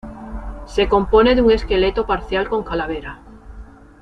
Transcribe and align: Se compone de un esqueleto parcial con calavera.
Se 0.65 0.89
compone 0.89 1.35
de 1.35 1.43
un 1.43 1.51
esqueleto 1.51 2.07
parcial 2.07 2.49
con 2.49 2.63
calavera. 2.63 3.19